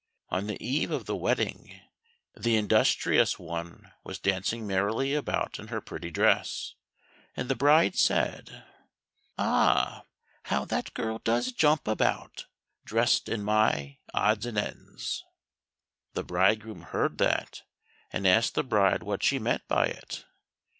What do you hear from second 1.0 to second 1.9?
the wedding,